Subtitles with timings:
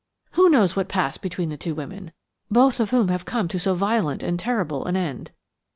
[0.31, 2.11] "Who knows what passed between the two women,
[2.49, 5.29] both of whom have come to so violent and terrible an end?